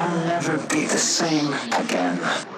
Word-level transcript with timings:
I'll 0.00 0.26
never 0.26 0.58
be 0.68 0.86
the 0.86 0.96
same 0.96 1.52
again. 1.72 2.57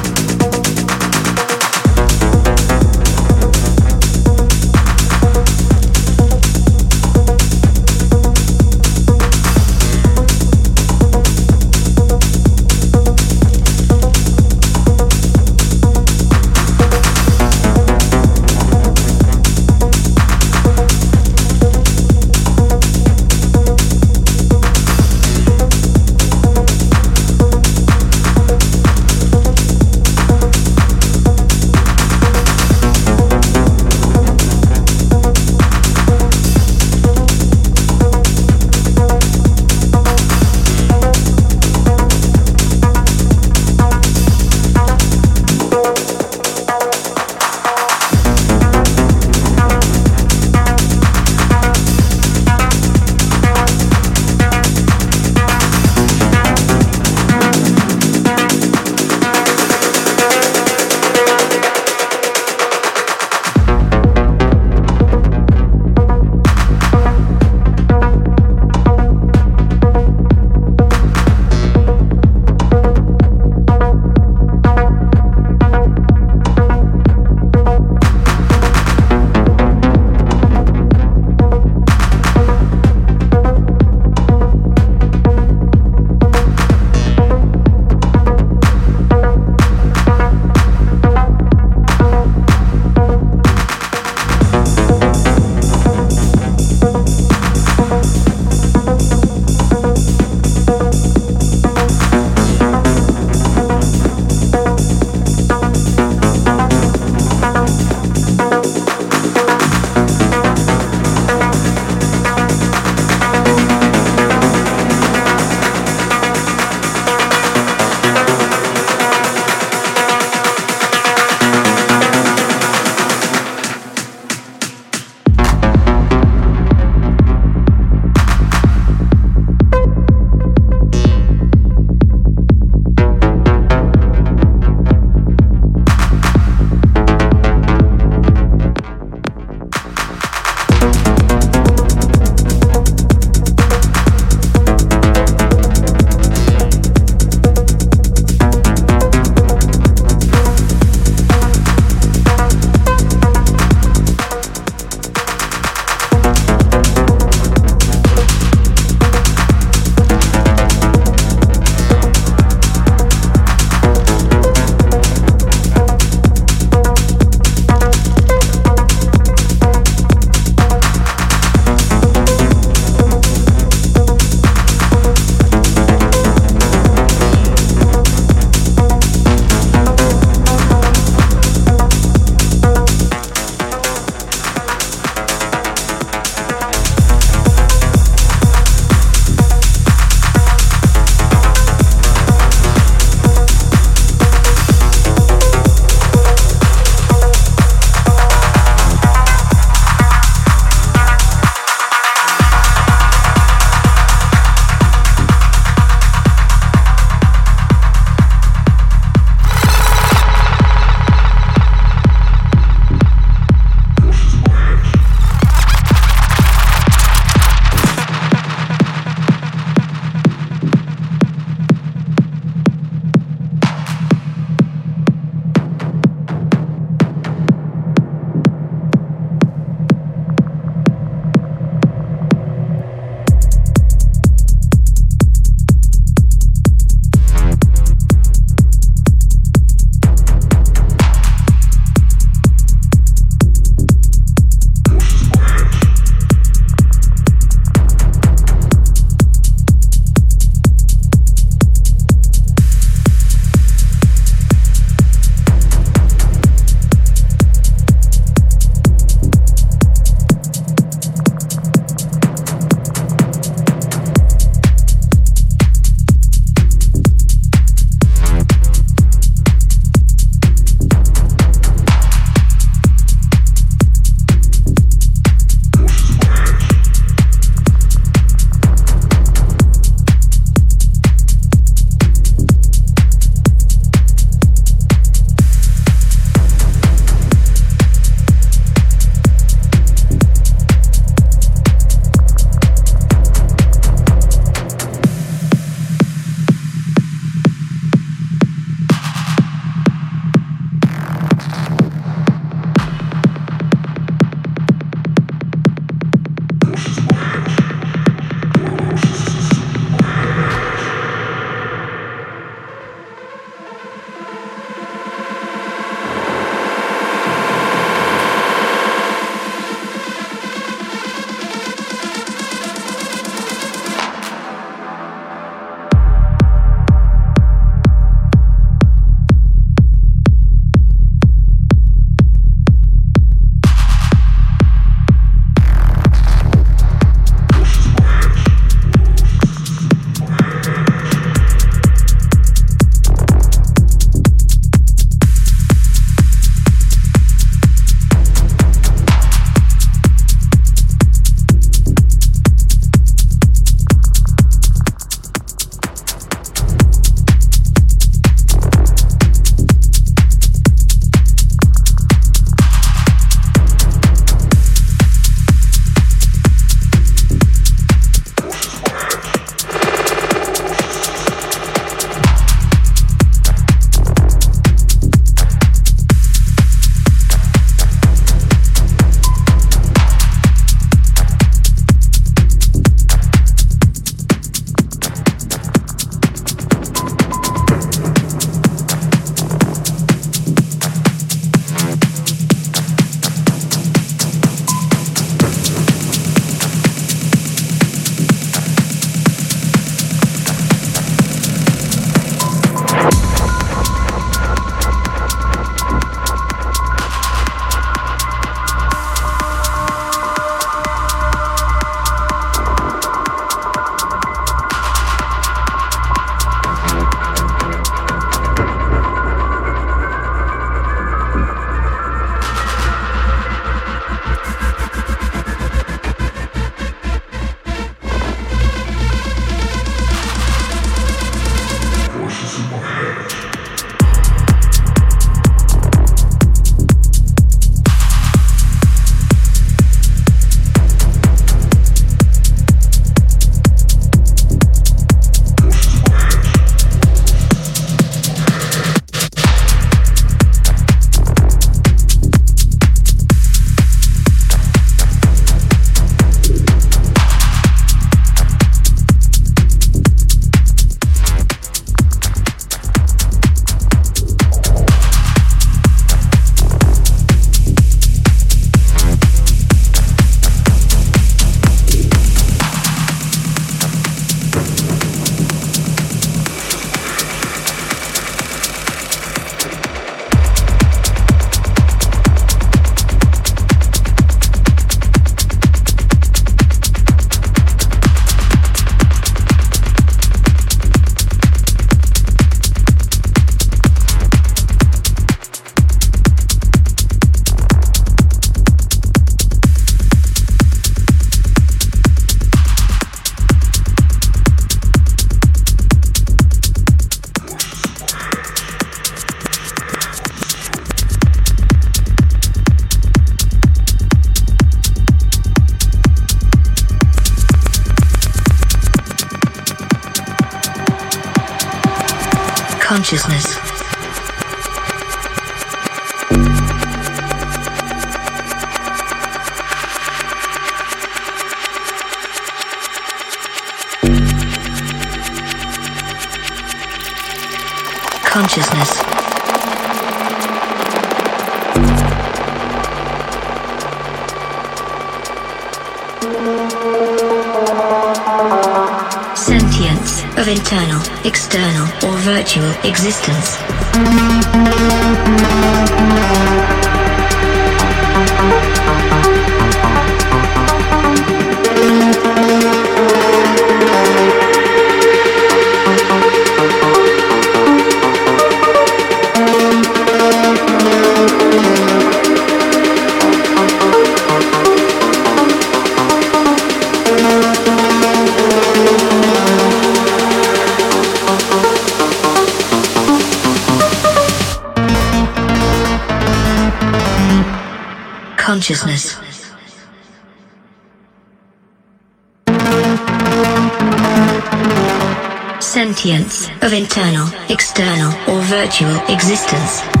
Existence. 599.61 600.00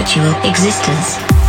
Virtual 0.00 0.32
existence. 0.48 1.39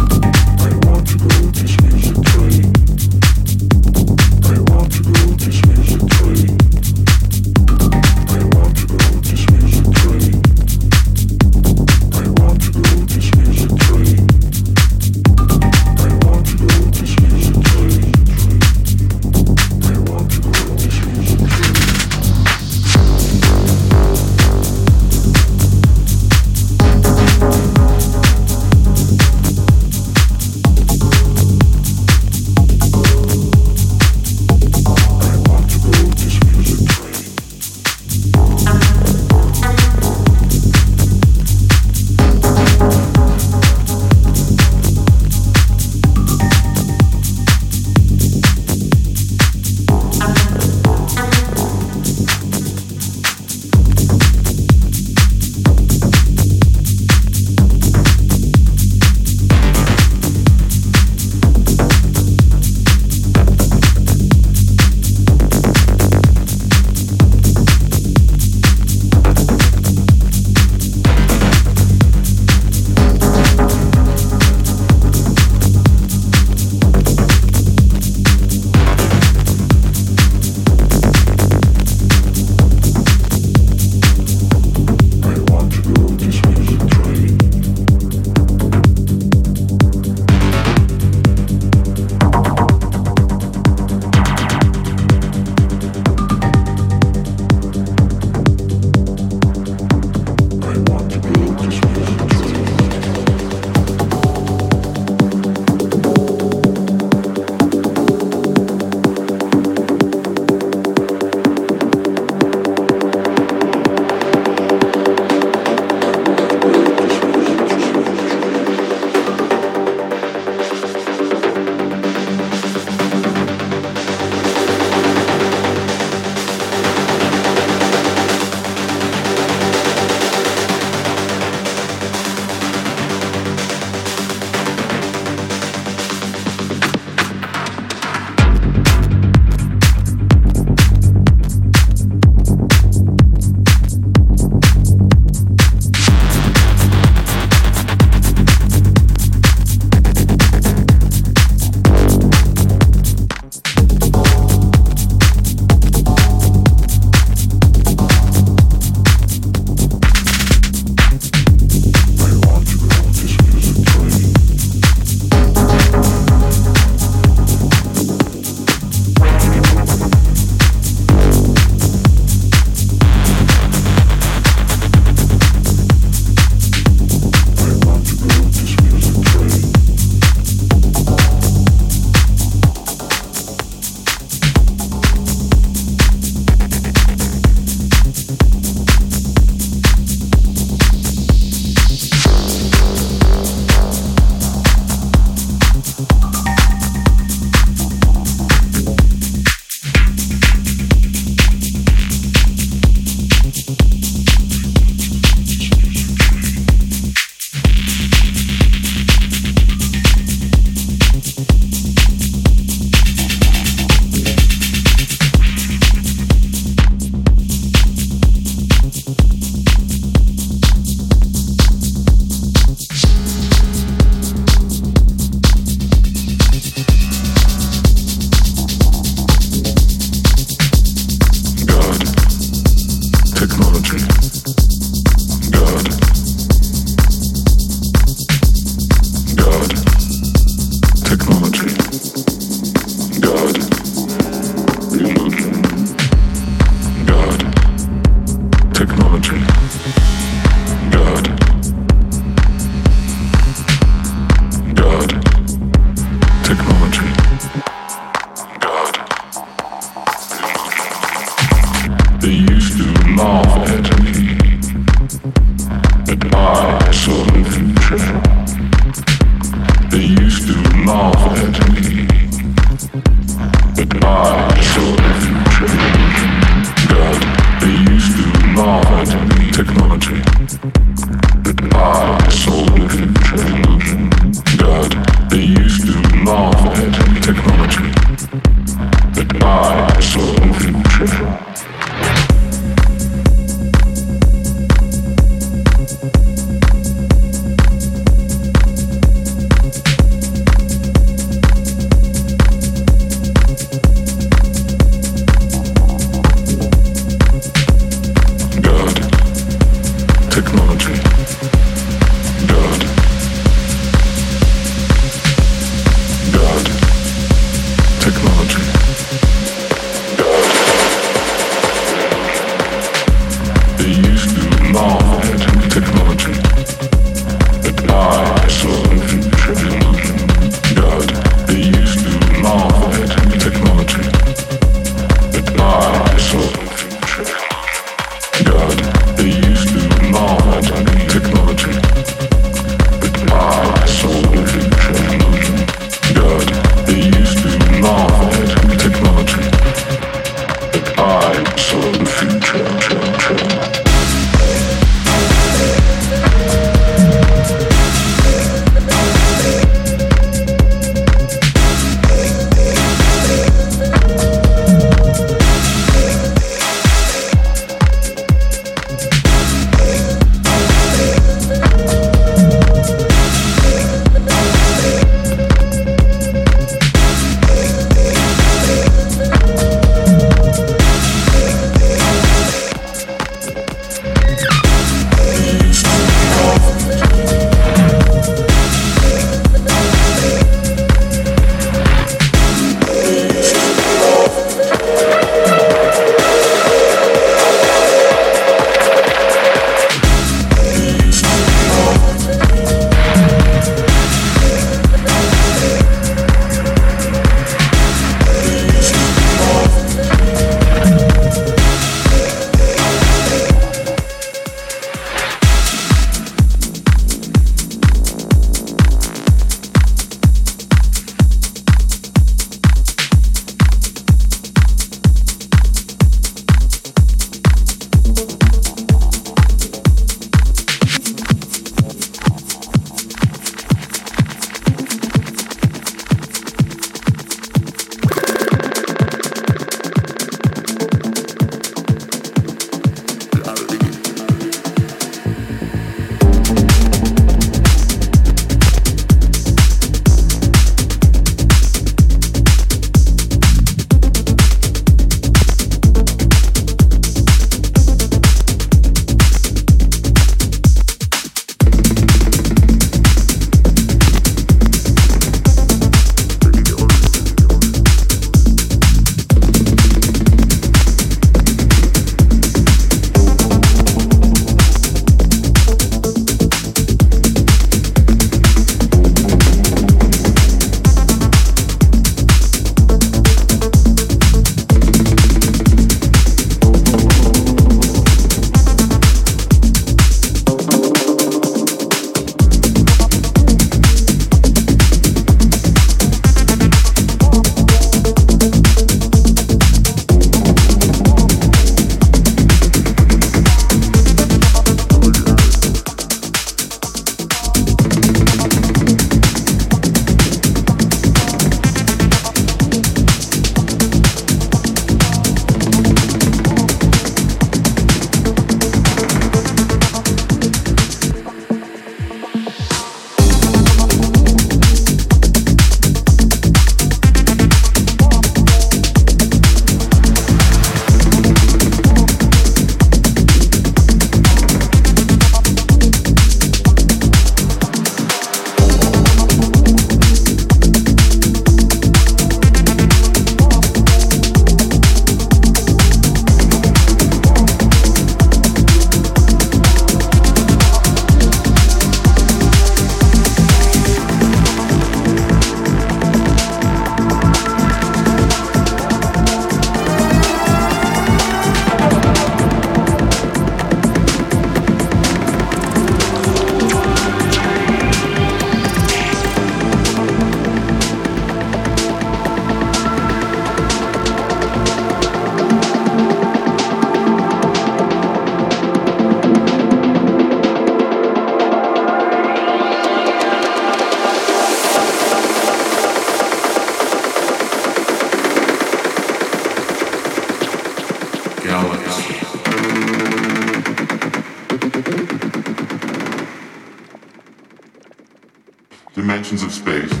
Dimensions 599.31 599.43
of 599.43 599.53
space. 599.53 600.00